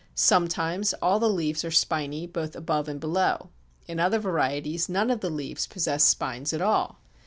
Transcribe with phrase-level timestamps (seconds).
[0.15, 3.51] Sometimes all the leaves are spiny, both above and below.
[3.87, 6.97] In other varieties none of the leaves possess spines at all.